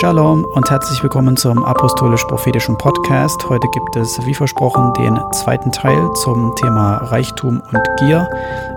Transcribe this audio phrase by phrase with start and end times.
[0.00, 3.48] Shalom und herzlich willkommen zum Apostolisch-Prophetischen Podcast.
[3.48, 8.28] Heute gibt es, wie versprochen, den zweiten Teil zum Thema Reichtum und Gier.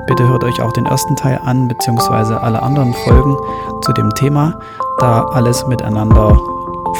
[0.05, 3.35] Bitte hört euch auch den ersten Teil an, beziehungsweise alle anderen Folgen
[3.81, 4.59] zu dem Thema,
[4.99, 6.39] da alles miteinander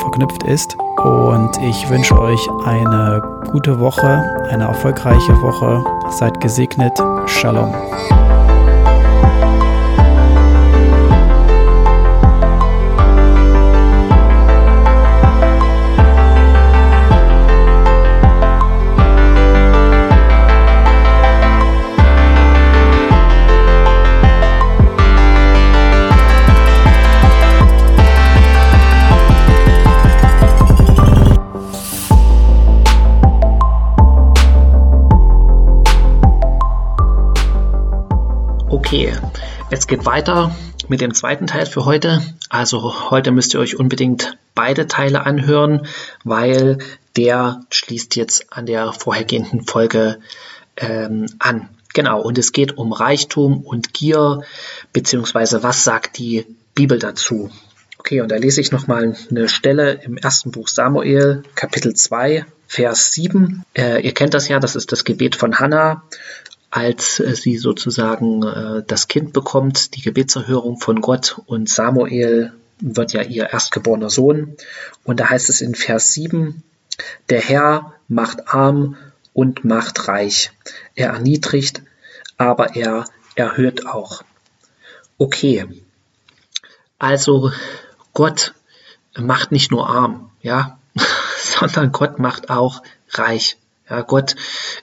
[0.02, 0.76] verknüpft ist.
[1.04, 3.22] Und ich wünsche euch eine
[3.52, 5.84] gute Woche, eine erfolgreiche Woche.
[6.10, 6.98] Seid gesegnet.
[7.28, 7.72] Shalom.
[39.70, 40.56] Es geht weiter
[40.88, 42.22] mit dem zweiten Teil für heute.
[42.50, 45.88] Also heute müsst ihr euch unbedingt beide Teile anhören,
[46.24, 46.78] weil
[47.18, 50.20] der schließt jetzt an der vorhergehenden Folge
[50.78, 51.70] ähm, an.
[51.94, 54.44] Genau, und es geht um Reichtum und Gier,
[54.94, 57.50] beziehungsweise was sagt die Bibel dazu.
[57.98, 63.12] Okay, und da lese ich nochmal eine Stelle im ersten Buch Samuel, Kapitel 2, Vers
[63.14, 63.64] 7.
[63.74, 66.04] Äh, ihr kennt das ja, das ist das Gebet von Hannah
[66.70, 73.14] als äh, sie sozusagen äh, das Kind bekommt, die Gebetserhörung von Gott und Samuel wird
[73.14, 74.56] ja ihr erstgeborener Sohn.
[75.04, 76.64] Und da heißt es in Vers 7,
[77.30, 78.98] der Herr macht arm
[79.34, 80.52] und macht reich.
[80.96, 81.82] Er erniedrigt,
[82.38, 84.24] aber er erhöht auch.
[85.18, 85.66] Okay,
[87.00, 87.52] also
[88.14, 88.54] Gott
[89.16, 90.80] macht nicht nur arm, ja,
[91.38, 93.58] sondern Gott macht auch reich.
[93.90, 94.36] Ja, Gott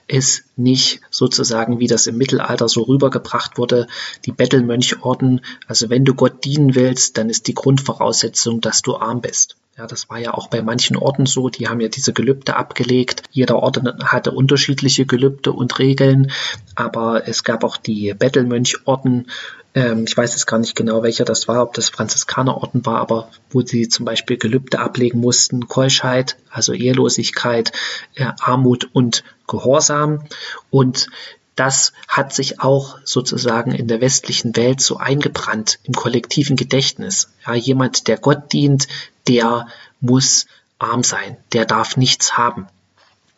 [0.07, 3.87] ist nicht sozusagen, wie das im Mittelalter so rübergebracht wurde,
[4.25, 5.41] die Bettelmönchorden.
[5.67, 9.57] Also wenn du Gott dienen willst, dann ist die Grundvoraussetzung, dass du arm bist.
[9.77, 11.49] Ja, das war ja auch bei manchen Orten so.
[11.49, 13.23] Die haben ja diese Gelübde abgelegt.
[13.29, 16.31] Jeder Ort hatte unterschiedliche Gelübde und Regeln.
[16.75, 19.27] Aber es gab auch die Bettelmönchorden,
[19.75, 23.29] ähm, ich weiß jetzt gar nicht genau, welcher das war, ob das Franziskanerorden war, aber
[23.49, 27.73] wo sie zum Beispiel Gelübde ablegen mussten, Keuschheit, also Ehelosigkeit,
[28.15, 30.23] äh, Armut und Gehorsam.
[30.71, 31.07] Und
[31.55, 37.29] das hat sich auch sozusagen in der westlichen Welt so eingebrannt im kollektiven Gedächtnis.
[37.45, 38.87] Ja, jemand, der Gott dient,
[39.27, 39.67] der
[39.99, 40.47] muss
[40.79, 42.67] arm sein, der darf nichts haben.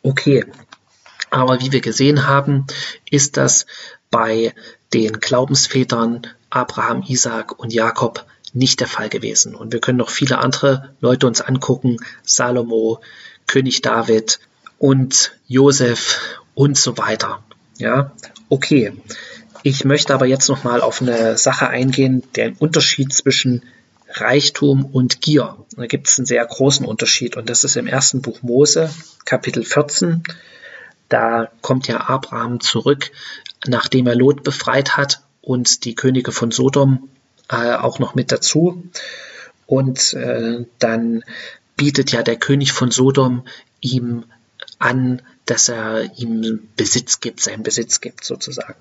[0.03, 0.45] Okay,
[1.31, 2.65] aber wie wir gesehen haben,
[3.09, 3.65] ist das
[4.09, 4.53] bei
[4.93, 9.55] den Glaubensvätern Abraham, Isaac und Jakob nicht der Fall gewesen.
[9.55, 13.01] Und wir können noch viele andere Leute uns angucken, Salomo,
[13.45, 14.39] König David
[14.79, 16.19] und Josef
[16.53, 17.43] und so weiter.
[17.77, 18.11] Ja,
[18.49, 18.93] okay.
[19.63, 23.63] Ich möchte aber jetzt noch mal auf eine Sache eingehen, den Unterschied zwischen
[24.09, 25.57] Reichtum und Gier.
[25.75, 28.89] Da gibt es einen sehr großen Unterschied und das ist im ersten Buch Mose,
[29.25, 30.23] Kapitel 14.
[31.09, 33.11] Da kommt ja Abraham zurück
[33.65, 37.09] nachdem er Lot befreit hat und die Könige von Sodom
[37.49, 38.83] äh, auch noch mit dazu.
[39.65, 41.23] Und äh, dann
[41.75, 43.43] bietet ja der König von Sodom
[43.81, 44.25] ihm
[44.79, 48.75] an, dass er ihm Besitz gibt, seinen Besitz gibt sozusagen.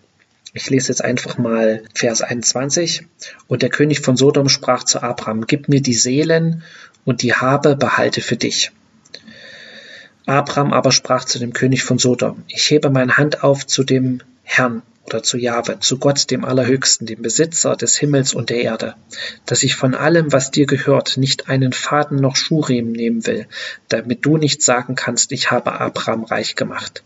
[0.52, 3.06] Ich lese jetzt einfach mal Vers 21.
[3.46, 6.62] Und der König von Sodom sprach zu Abraham, gib mir die Seelen
[7.04, 8.72] und die Habe behalte für dich.
[10.24, 14.22] Abraham aber sprach zu dem König von Sodom, ich hebe meine Hand auf zu dem
[14.48, 18.94] Herrn oder zu Jahwe, zu Gott, dem Allerhöchsten, dem Besitzer des Himmels und der Erde,
[19.44, 23.46] dass ich von allem, was dir gehört, nicht einen Faden noch Schuhriemen nehmen will,
[23.88, 27.04] damit du nicht sagen kannst, ich habe Abraham reich gemacht.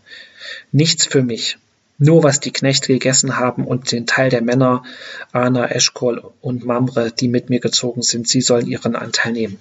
[0.71, 1.57] Nichts für mich,
[1.97, 4.83] nur was die Knechte gegessen haben und den Teil der Männer,
[5.31, 9.57] Ana, Eschkol und Mamre, die mit mir gezogen sind, sie sollen ihren Anteil nehmen.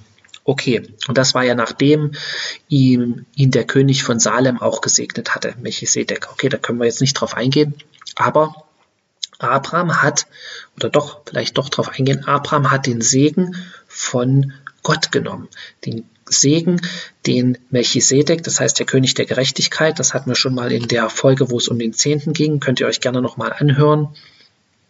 [0.51, 2.11] Okay, und das war ja nachdem
[2.69, 6.29] ihm, ihn der König von Salem auch gesegnet hatte, Melchisedek.
[6.33, 7.77] Okay, da können wir jetzt nicht drauf eingehen,
[8.17, 8.65] aber
[9.39, 10.27] Abraham hat,
[10.75, 14.53] oder doch, vielleicht doch drauf eingehen, Abraham hat den Segen von
[14.83, 15.47] Gott genommen.
[15.87, 16.81] Den Segen,
[17.29, 21.11] den Melchisedek, das heißt der König der Gerechtigkeit, das hatten wir schon mal in der
[21.11, 24.09] Folge, wo es um den Zehnten ging, könnt ihr euch gerne nochmal anhören.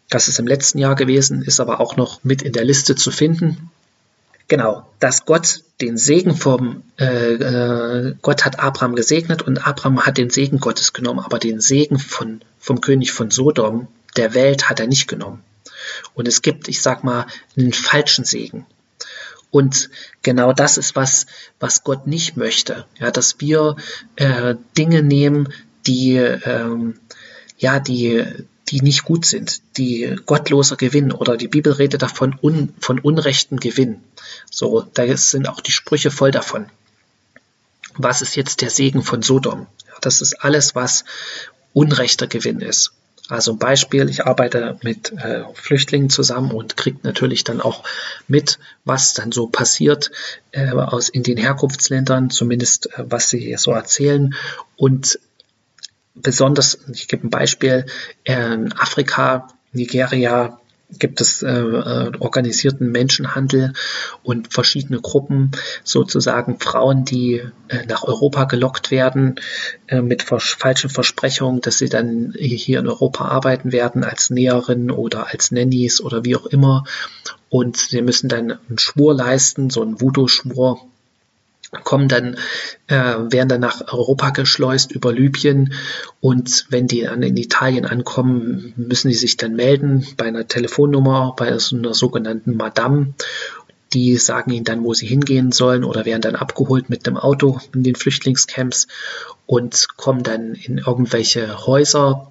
[0.08, 3.10] Das ist im letzten Jahr gewesen, ist aber auch noch mit in der Liste zu
[3.10, 3.70] finden.
[4.50, 10.18] Genau, dass Gott den Segen vom, äh, äh, Gott hat Abraham gesegnet und Abraham hat
[10.18, 13.86] den Segen Gottes genommen, aber den Segen von, vom König von Sodom,
[14.16, 15.44] der Welt, hat er nicht genommen.
[16.14, 18.66] Und es gibt, ich sag mal, einen falschen Segen.
[19.52, 19.88] Und
[20.22, 21.26] genau das ist was,
[21.60, 22.86] was Gott nicht möchte.
[22.98, 23.76] Ja, dass wir
[24.16, 25.52] äh, Dinge nehmen,
[25.86, 26.98] die, ähm,
[27.56, 28.26] ja, die,
[28.70, 33.58] die nicht gut sind, die gottloser Gewinn oder die Bibel redet davon un, von unrechten
[33.58, 34.02] Gewinn.
[34.50, 36.66] So, da sind auch die Sprüche voll davon.
[37.94, 39.66] Was ist jetzt der Segen von Sodom?
[40.00, 41.04] Das ist alles, was
[41.72, 42.92] unrechter Gewinn ist.
[43.28, 47.84] Also ein Beispiel, ich arbeite mit äh, Flüchtlingen zusammen und kriege natürlich dann auch
[48.26, 50.10] mit, was dann so passiert
[50.50, 54.34] äh, aus in den Herkunftsländern, zumindest äh, was sie so erzählen.
[54.76, 55.20] Und
[56.14, 57.86] besonders, ich gebe ein Beispiel,
[58.24, 60.60] in Afrika, Nigeria,
[60.98, 63.72] gibt es äh, äh, organisierten Menschenhandel
[64.22, 65.52] und verschiedene Gruppen,
[65.84, 69.36] sozusagen Frauen, die äh, nach Europa gelockt werden
[69.86, 74.90] äh, mit vers falschen Versprechungen, dass sie dann hier in Europa arbeiten werden als Näherin
[74.90, 76.84] oder als Nannies oder wie auch immer.
[77.48, 80.80] Und sie müssen dann einen Schwur leisten, so einen Voodoo-Schwur
[81.84, 82.36] kommen dann,
[82.88, 85.72] äh, werden dann nach Europa geschleust über Libyen
[86.20, 91.34] und wenn die dann in Italien ankommen, müssen die sich dann melden bei einer Telefonnummer,
[91.36, 93.14] bei so einer sogenannten Madame.
[93.92, 97.60] Die sagen ihnen dann, wo sie hingehen sollen oder werden dann abgeholt mit dem Auto
[97.74, 98.86] in den Flüchtlingscamps
[99.46, 102.29] und kommen dann in irgendwelche Häuser,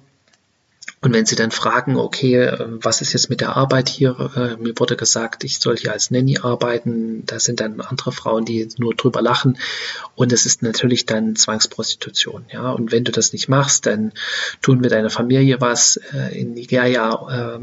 [1.02, 4.32] und wenn Sie dann fragen, okay, was ist jetzt mit der Arbeit hier?
[4.36, 7.24] Äh, mir wurde gesagt, ich soll hier als Nanny arbeiten.
[7.24, 9.58] Da sind dann andere Frauen, die nur drüber lachen.
[10.14, 12.44] Und es ist natürlich dann Zwangsprostitution.
[12.52, 14.12] Ja, und wenn du das nicht machst, dann
[14.60, 17.60] tun wir deiner Familie was äh, in Nigeria äh,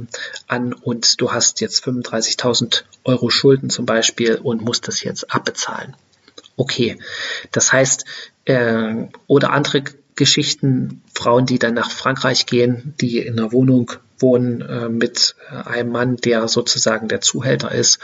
[0.48, 5.95] an und du hast jetzt 35.000 Euro Schulden zum Beispiel und musst das jetzt abbezahlen.
[6.56, 6.98] Okay,
[7.51, 8.04] das heißt,
[8.45, 9.83] äh, oder andere
[10.18, 15.56] Geschichten, Frauen, die dann nach Frankreich gehen, die in einer Wohnung wohnen äh, mit äh,
[15.56, 18.00] einem Mann, der sozusagen der Zuhälter ist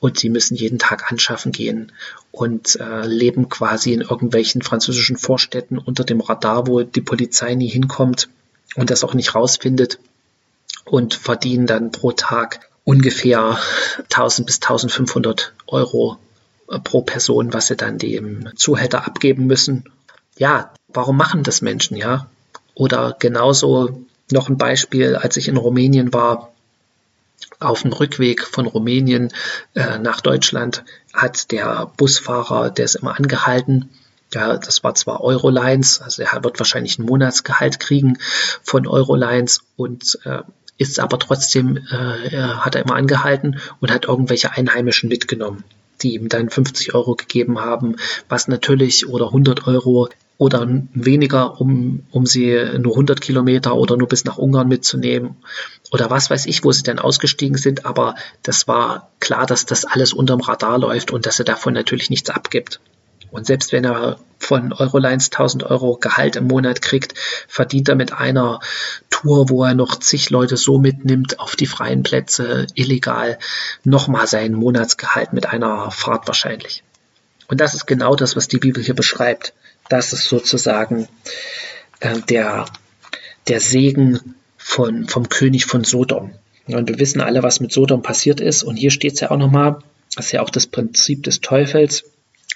[0.00, 1.92] und sie müssen jeden Tag anschaffen gehen
[2.32, 7.68] und äh, leben quasi in irgendwelchen französischen Vorstädten unter dem Radar, wo die Polizei nie
[7.68, 8.28] hinkommt
[8.74, 9.98] und das auch nicht rausfindet
[10.84, 13.58] und verdienen dann pro Tag ungefähr
[14.04, 16.18] 1000 bis 1500 Euro
[16.70, 19.84] äh, pro Person, was sie dann dem Zuhälter abgeben müssen.
[20.38, 22.28] Ja, warum machen das Menschen, ja?
[22.74, 26.52] Oder genauso noch ein Beispiel, als ich in Rumänien war,
[27.60, 29.32] auf dem Rückweg von Rumänien
[29.74, 33.90] äh, nach Deutschland hat der Busfahrer, der ist immer angehalten,
[34.32, 38.18] ja, das war zwar Eurolines, also er wird wahrscheinlich ein Monatsgehalt kriegen
[38.62, 40.42] von Eurolines und äh,
[40.76, 45.64] ist aber trotzdem, äh, hat er immer angehalten und hat irgendwelche Einheimischen mitgenommen,
[46.02, 47.96] die ihm dann 50 Euro gegeben haben,
[48.28, 50.08] was natürlich oder 100 Euro
[50.38, 55.36] oder weniger, um, um sie nur 100 Kilometer oder nur bis nach Ungarn mitzunehmen
[55.90, 57.84] oder was weiß ich, wo sie dann ausgestiegen sind.
[57.84, 58.14] Aber
[58.44, 62.30] das war klar, dass das alles unterm Radar läuft und dass er davon natürlich nichts
[62.30, 62.80] abgibt.
[63.30, 67.14] Und selbst wenn er von Eurolines 1000 Euro Gehalt im Monat kriegt,
[67.48, 68.60] verdient er mit einer
[69.10, 73.38] Tour, wo er noch zig Leute so mitnimmt auf die freien Plätze illegal,
[73.84, 76.84] nochmal sein Monatsgehalt mit einer Fahrt wahrscheinlich.
[77.48, 79.52] Und das ist genau das, was die Bibel hier beschreibt.
[79.88, 81.08] Das ist sozusagen
[82.00, 82.66] äh, der,
[83.48, 86.32] der Segen von, vom König von Sodom.
[86.66, 88.62] Und wir wissen alle, was mit Sodom passiert ist.
[88.62, 89.78] Und hier steht es ja auch nochmal,
[90.14, 92.04] das ist ja auch das Prinzip des Teufels.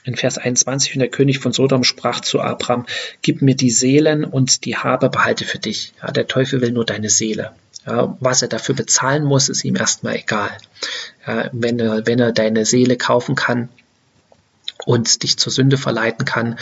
[0.05, 2.87] In Vers 21, und der König von Sodom sprach zu Abraham,
[3.23, 5.93] gib mir die Seelen und die Habe behalte für dich.
[6.02, 7.52] Ja, der Teufel will nur deine Seele.
[7.87, 10.50] Ja, was er dafür bezahlen muss, ist ihm erstmal egal.
[11.26, 13.69] Ja, wenn, er, wenn er deine Seele kaufen kann,
[14.84, 16.59] und dich zur Sünde verleiten kann,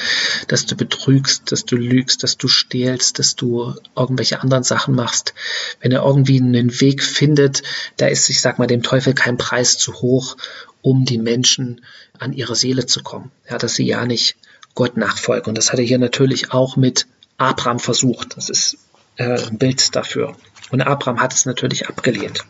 [0.49, 5.35] dass du betrügst, dass du lügst, dass du stehlst, dass du irgendwelche anderen Sachen machst.
[5.80, 7.62] Wenn er irgendwie einen Weg findet,
[7.97, 10.37] da ist, ich sag mal, dem Teufel kein Preis zu hoch,
[10.83, 11.83] um die Menschen
[12.18, 13.30] an ihre Seele zu kommen.
[13.49, 14.37] Ja, dass sie ja nicht
[14.75, 15.50] Gott nachfolgen.
[15.50, 17.06] Und das hat er hier natürlich auch mit
[17.38, 18.37] Abraham versucht.
[18.37, 18.76] Das ist
[19.16, 20.37] äh, ein Bild dafür.
[20.71, 22.44] Und Abraham hat es natürlich abgelehnt.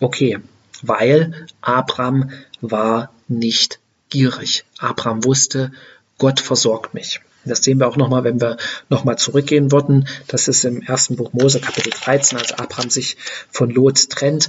[0.00, 0.38] Okay,
[0.82, 3.78] weil Abraham war nicht
[4.12, 4.64] gierig.
[4.78, 5.72] Abraham wusste,
[6.18, 7.20] Gott versorgt mich.
[7.44, 8.56] Das sehen wir auch nochmal, wenn wir
[8.88, 10.06] nochmal zurückgehen würden.
[10.28, 13.16] Das ist im ersten Buch Mose, Kapitel 13, als Abraham sich
[13.50, 14.48] von Lot trennt.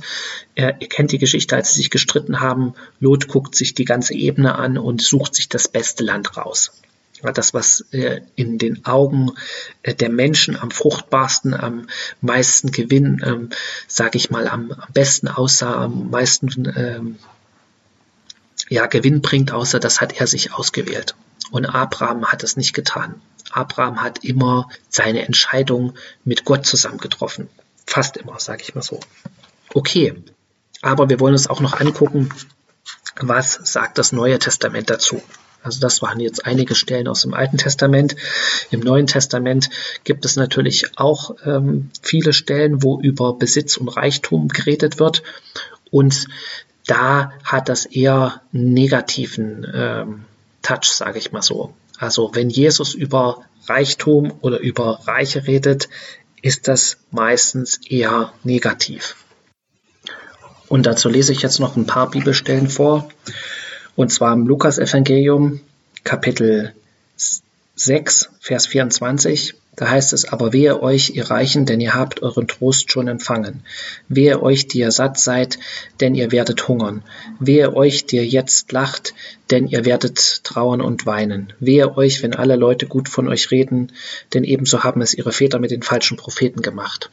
[0.53, 2.75] Er, ihr kennt die Geschichte, als sie sich gestritten haben.
[2.99, 6.73] Lot guckt sich die ganze Ebene an und sucht sich das beste Land raus.
[7.33, 9.31] Das, was äh, in den Augen
[9.81, 11.87] äh, der Menschen am fruchtbarsten, am
[12.19, 13.49] meisten Gewinn, ähm,
[13.87, 17.15] sage ich mal, am, besten aussah, am meisten ähm,
[18.69, 21.15] ja, Gewinn bringt, außer das hat er sich ausgewählt.
[21.51, 23.21] Und Abraham hat es nicht getan.
[23.51, 25.93] Abraham hat immer seine Entscheidung
[26.23, 27.49] mit Gott zusammen getroffen.
[27.85, 28.99] Fast immer, sage ich mal so.
[29.73, 30.15] Okay,
[30.81, 32.29] aber wir wollen uns auch noch angucken,
[33.21, 35.21] was sagt das Neue Testament dazu.
[35.61, 38.17] Also das waren jetzt einige Stellen aus dem Alten Testament.
[38.69, 39.69] Im Neuen Testament
[40.03, 45.23] gibt es natürlich auch ähm, viele Stellen, wo über Besitz und Reichtum geredet wird.
[45.89, 46.27] Und
[46.85, 50.25] da hat das eher negativen ähm,
[50.61, 51.73] Touch, sage ich mal so.
[51.97, 55.89] Also wenn Jesus über Reichtum oder über Reiche redet,
[56.41, 59.15] ist das meistens eher negativ.
[60.67, 63.07] Und dazu lese ich jetzt noch ein paar Bibelstellen vor.
[63.95, 65.61] Und zwar im Lukas-Evangelium,
[66.03, 66.73] Kapitel
[67.75, 69.55] 6, Vers 24.
[69.75, 73.63] Da heißt es, aber wehe euch, ihr Reichen, denn ihr habt euren Trost schon empfangen.
[74.07, 75.57] Wehe euch, die ihr satt seid,
[75.99, 77.01] denn ihr werdet hungern.
[77.39, 79.15] Wehe euch, die ihr jetzt lacht,
[79.49, 81.53] denn ihr werdet trauern und weinen.
[81.59, 83.91] Wehe euch, wenn alle Leute gut von euch reden,
[84.33, 87.09] denn ebenso haben es ihre Väter mit den falschen Propheten gemacht.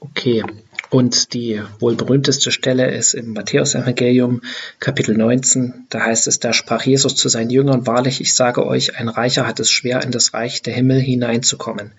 [0.00, 0.42] Okay,
[0.90, 4.42] und die wohl berühmteste Stelle ist im Matthäusevangelium
[4.80, 5.86] Kapitel 19.
[5.88, 9.46] Da heißt es, da sprach Jesus zu seinen Jüngern, wahrlich, ich sage euch, ein Reicher
[9.46, 11.92] hat es schwer, in das Reich der Himmel hineinzukommen.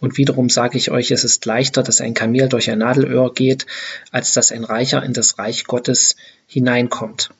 [0.00, 3.66] Und wiederum sage ich euch, es ist leichter, dass ein Kamel durch ein Nadelöhr geht,
[4.12, 6.14] als dass ein Reicher in das Reich Gottes
[6.46, 7.30] hineinkommt.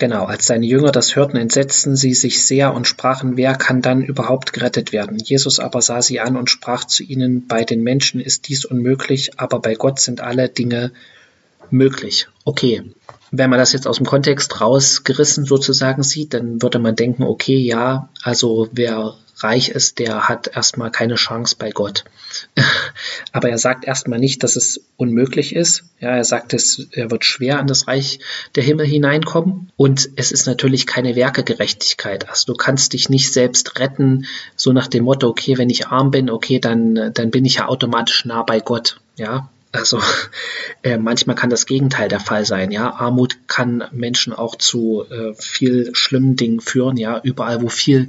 [0.00, 4.02] Genau, als seine Jünger das hörten, entsetzten sie sich sehr und sprachen, wer kann dann
[4.02, 5.18] überhaupt gerettet werden?
[5.18, 9.38] Jesus aber sah sie an und sprach zu ihnen, bei den Menschen ist dies unmöglich,
[9.38, 10.92] aber bei Gott sind alle Dinge
[11.68, 12.28] möglich.
[12.46, 12.82] Okay,
[13.30, 17.58] wenn man das jetzt aus dem Kontext rausgerissen sozusagen sieht, dann würde man denken, okay,
[17.58, 22.04] ja, also wer reich ist, der hat erstmal keine Chance bei Gott.
[23.32, 25.84] Aber er sagt erstmal nicht, dass es unmöglich ist.
[26.00, 28.20] Ja, er sagt, es, er wird schwer an das Reich
[28.54, 29.70] der Himmel hineinkommen.
[29.76, 32.28] Und es ist natürlich keine Werkegerechtigkeit.
[32.28, 36.10] Also du kannst dich nicht selbst retten, so nach dem Motto, okay, wenn ich arm
[36.10, 39.00] bin, okay, dann, dann bin ich ja automatisch nah bei Gott.
[39.16, 40.00] Ja, also
[40.82, 42.72] äh, manchmal kann das Gegenteil der Fall sein.
[42.72, 46.96] Ja, Armut kann Menschen auch zu äh, viel schlimmen Dingen führen.
[46.96, 48.08] Ja, überall wo viel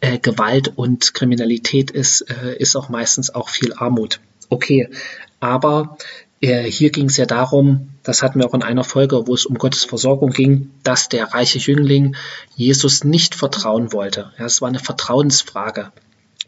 [0.00, 4.20] äh, Gewalt und Kriminalität ist, äh, ist auch meistens auch viel Armut.
[4.48, 4.88] Okay,
[5.40, 5.98] aber
[6.40, 9.46] äh, hier ging es ja darum, das hatten wir auch in einer Folge, wo es
[9.46, 12.16] um Gottes Versorgung ging, dass der reiche Jüngling
[12.56, 14.32] Jesus nicht vertrauen wollte.
[14.38, 15.92] Ja, es war eine Vertrauensfrage,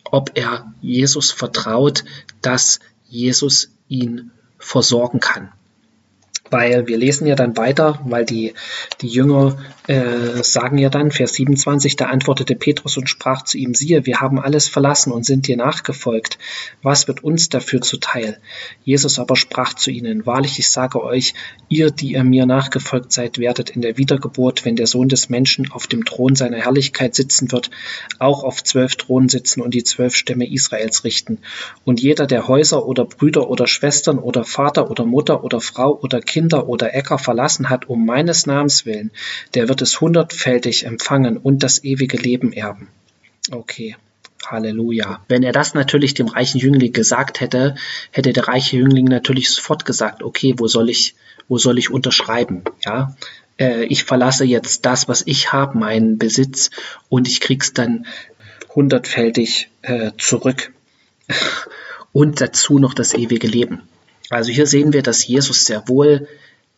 [0.04, 2.04] ob er Jesus vertraut,
[2.40, 5.52] dass Jesus ihn versorgen kann.
[6.50, 8.54] Weil wir lesen ja dann weiter, weil die,
[9.00, 9.58] die Jünger
[9.88, 14.20] äh, sagen ja dann, Vers 27, da antwortete Petrus und sprach zu ihm, siehe, wir
[14.20, 16.38] haben alles verlassen und sind dir nachgefolgt.
[16.82, 18.38] Was wird uns dafür zuteil?
[18.84, 21.34] Jesus aber sprach zu ihnen, wahrlich, ich sage euch,
[21.68, 25.72] ihr, die ihr mir nachgefolgt seid, werdet in der Wiedergeburt, wenn der Sohn des Menschen
[25.72, 27.70] auf dem Thron seiner Herrlichkeit sitzen wird,
[28.20, 31.38] auch auf zwölf Thronen sitzen und die zwölf Stämme Israels richten.
[31.84, 36.20] Und jeder, der Häuser oder Brüder oder Schwestern oder Vater oder Mutter oder Frau oder
[36.20, 39.12] Kind Kinder oder Äcker verlassen hat um meines Namens willen,
[39.54, 42.88] der wird es hundertfältig empfangen und das ewige Leben erben.
[43.50, 43.96] Okay.
[44.46, 45.24] Halleluja.
[45.28, 47.76] Wenn er das natürlich dem reichen Jüngling gesagt hätte,
[48.10, 51.14] hätte der reiche Jüngling natürlich sofort gesagt, okay, wo soll ich,
[51.48, 52.62] wo soll ich unterschreiben?
[52.84, 53.16] Ja,
[53.58, 56.70] äh, ich verlasse jetzt das, was ich habe, meinen Besitz,
[57.08, 58.06] und ich krieg's dann
[58.74, 60.72] hundertfältig äh, zurück.
[62.12, 63.82] und dazu noch das ewige Leben.
[64.30, 66.28] Also hier sehen wir, dass Jesus sehr wohl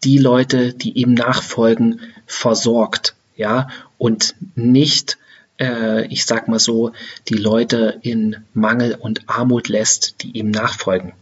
[0.07, 5.19] die Leute, die ihm nachfolgen, versorgt, ja, und nicht,
[5.59, 6.93] äh, ich sag mal so,
[7.29, 11.13] die Leute in Mangel und Armut lässt, die ihm nachfolgen.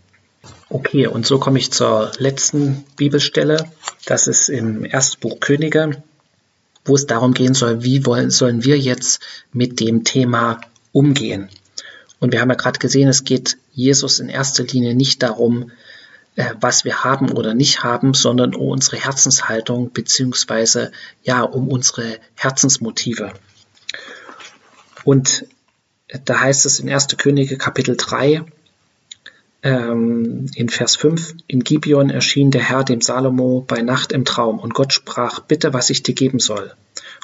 [0.69, 3.65] Okay, und so komme ich zur letzten Bibelstelle.
[4.05, 6.03] Das ist im ersten Buch Könige,
[6.85, 9.23] wo es darum gehen soll, wie wollen, sollen wir jetzt
[9.53, 10.61] mit dem Thema
[10.93, 11.49] umgehen.
[12.21, 15.71] Und wir haben ja gerade gesehen, es geht Jesus in erster Linie nicht darum,
[16.37, 20.91] äh, was wir haben oder nicht haben, sondern um unsere Herzenshaltung beziehungsweise
[21.23, 23.33] ja um unsere Herzensmotive.
[25.05, 25.47] Und
[26.25, 27.09] da heißt es in 1.
[27.19, 28.45] Könige Kapitel 3
[29.63, 34.59] ähm, in Vers 5, in Gibeon erschien der Herr dem Salomo bei Nacht im Traum
[34.59, 36.73] und Gott sprach, bitte, was ich dir geben soll.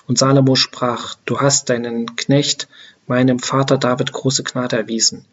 [0.06, 2.68] Und Salomo sprach, du hast deinen Knecht,
[3.06, 5.26] meinem Vater David große Gnade erwiesen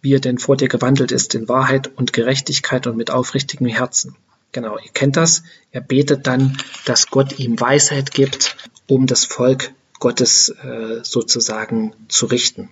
[0.00, 4.16] wie er denn vor dir gewandelt ist in Wahrheit und Gerechtigkeit und mit aufrichtigem Herzen.
[4.52, 5.42] Genau, ihr kennt das.
[5.72, 12.26] Er betet dann, dass Gott ihm Weisheit gibt, um das Volk Gottes äh, sozusagen zu
[12.26, 12.70] richten.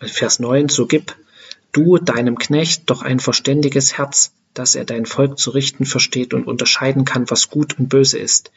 [0.00, 1.16] Vers 9, so gib
[1.72, 6.46] du deinem Knecht doch ein verständiges Herz, dass er dein Volk zu richten versteht und
[6.46, 8.50] unterscheiden kann, was gut und böse ist.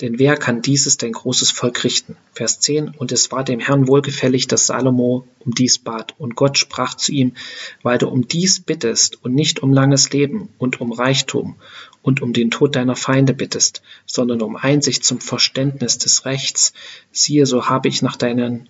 [0.00, 2.16] Denn wer kann dieses dein großes Volk richten?
[2.32, 2.88] Vers 10.
[2.88, 6.14] Und es war dem Herrn wohlgefällig, dass Salomo um dies bat.
[6.18, 7.34] Und Gott sprach zu ihm,
[7.82, 11.56] weil du um dies bittest und nicht um langes Leben und um Reichtum
[12.02, 16.72] und um den Tod deiner Feinde bittest, sondern um Einsicht zum Verständnis des Rechts.
[17.12, 18.68] Siehe, so habe ich nach deinen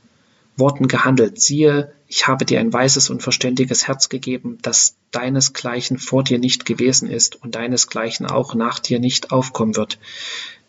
[0.57, 1.41] Worten gehandelt.
[1.41, 6.65] Siehe, ich habe dir ein weises und verständiges Herz gegeben, das deinesgleichen vor dir nicht
[6.67, 9.99] gewesen ist und deinesgleichen auch nach dir nicht aufkommen wird.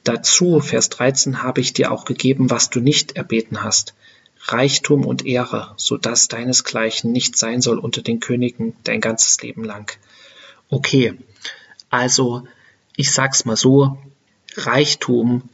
[0.05, 3.95] Dazu, Vers 13, habe ich dir auch gegeben, was du nicht erbeten hast.
[4.39, 9.63] Reichtum und Ehre, so dass deinesgleichen nicht sein soll unter den Königen dein ganzes Leben
[9.63, 9.91] lang.
[10.69, 11.17] Okay,
[11.89, 12.47] also
[12.95, 13.97] ich sag's mal so,
[14.55, 15.49] Reichtum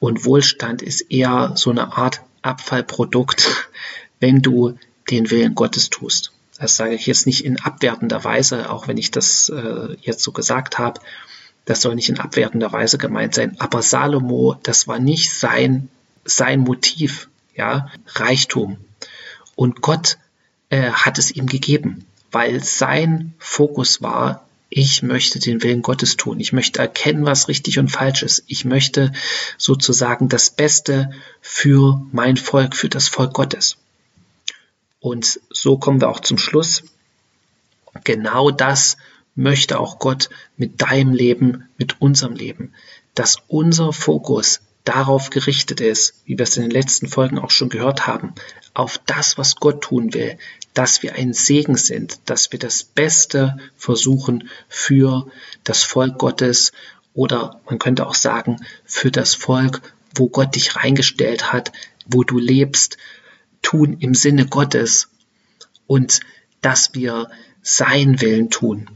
[0.00, 3.68] und Wohlstand ist eher so eine Art Abfallprodukt,
[4.20, 4.76] wenn du
[5.10, 6.32] den Willen Gottes tust.
[6.58, 10.32] Das sage ich jetzt nicht in abwertender Weise, auch wenn ich das äh, jetzt so
[10.32, 11.00] gesagt habe.
[11.66, 13.56] Das soll nicht in abwertender Weise gemeint sein.
[13.58, 15.88] Aber Salomo, das war nicht sein,
[16.24, 18.78] sein Motiv, ja, Reichtum.
[19.56, 20.16] Und Gott
[20.70, 26.40] äh, hat es ihm gegeben, weil sein Fokus war, ich möchte den Willen Gottes tun.
[26.40, 28.44] Ich möchte erkennen, was richtig und falsch ist.
[28.46, 29.12] Ich möchte
[29.58, 33.76] sozusagen das Beste für mein Volk, für das Volk Gottes.
[35.00, 36.82] Und so kommen wir auch zum Schluss.
[38.04, 38.96] Genau das
[39.36, 42.72] möchte auch Gott mit deinem Leben, mit unserem Leben,
[43.14, 47.68] dass unser Fokus darauf gerichtet ist, wie wir es in den letzten Folgen auch schon
[47.68, 48.34] gehört haben,
[48.72, 50.38] auf das, was Gott tun will,
[50.74, 55.30] dass wir ein Segen sind, dass wir das Beste versuchen für
[55.64, 56.72] das Volk Gottes
[57.14, 59.80] oder man könnte auch sagen, für das Volk,
[60.14, 61.72] wo Gott dich reingestellt hat,
[62.06, 62.96] wo du lebst,
[63.62, 65.08] tun im Sinne Gottes
[65.86, 66.20] und
[66.60, 67.30] dass wir
[67.62, 68.88] sein Willen tun.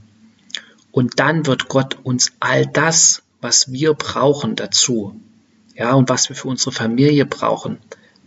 [0.93, 5.21] Und dann wird Gott uns all das, was wir brauchen dazu,
[5.75, 7.79] ja, und was wir für unsere Familie brauchen,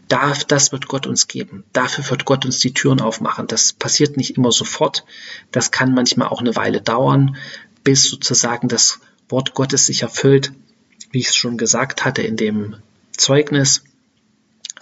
[0.08, 1.64] darf, das wird Gott uns geben.
[1.74, 3.48] Dafür wird Gott uns die Türen aufmachen.
[3.48, 5.06] Das passiert nicht immer sofort.
[5.52, 7.38] Das kann manchmal auch eine Weile dauern,
[7.84, 10.52] bis sozusagen das Wort Gottes sich erfüllt,
[11.12, 12.76] wie ich es schon gesagt hatte in dem
[13.16, 13.84] Zeugnis.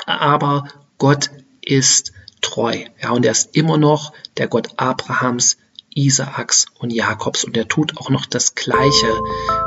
[0.05, 1.29] Aber Gott
[1.61, 2.85] ist treu.
[3.01, 5.57] Ja, und er ist immer noch der Gott Abrahams,
[5.95, 7.43] Isaaks und Jakobs.
[7.43, 9.07] Und er tut auch noch das Gleiche,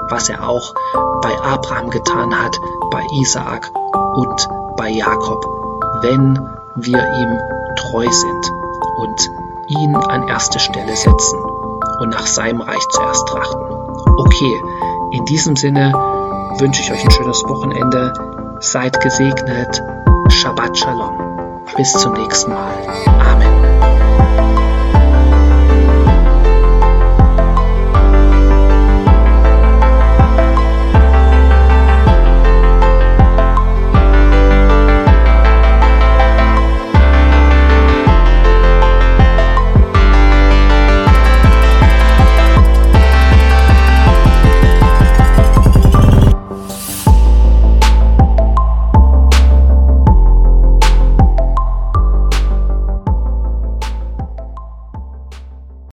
[0.09, 0.75] was er auch
[1.23, 2.59] bei Abraham getan hat,
[2.90, 3.71] bei Isaak
[4.14, 5.45] und bei Jakob,
[6.02, 6.38] wenn
[6.76, 7.38] wir ihm
[7.76, 8.53] treu sind
[8.96, 9.31] und
[9.68, 11.38] ihn an erste Stelle setzen
[12.01, 13.61] und nach seinem Reich zuerst trachten.
[14.16, 14.62] Okay,
[15.12, 15.92] in diesem Sinne
[16.59, 18.12] wünsche ich euch ein schönes Wochenende.
[18.61, 19.83] Seid gesegnet.
[20.29, 21.64] Shabbat Shalom.
[21.77, 23.04] Bis zum nächsten Mal.